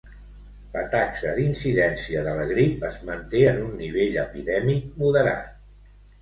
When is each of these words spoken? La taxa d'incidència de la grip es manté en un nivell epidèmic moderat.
La 0.75 0.81
taxa 0.93 1.33
d'incidència 1.39 2.23
de 2.27 2.33
la 2.37 2.45
grip 2.53 2.87
es 2.89 2.97
manté 3.11 3.43
en 3.51 3.61
un 3.67 3.77
nivell 3.83 4.19
epidèmic 4.23 4.89
moderat. 5.05 5.63